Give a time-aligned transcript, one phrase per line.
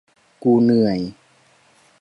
[0.43, 0.99] กูเหนื่อย